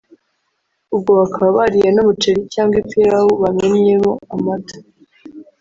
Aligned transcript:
ubwo 0.95 1.11
bakaba 1.19 1.49
bariye 1.57 1.89
n’umuceri 1.91 2.41
cyangwa 2.53 2.75
ipilawu 2.83 3.31
bamennyemo 3.43 4.11
amata 4.33 4.77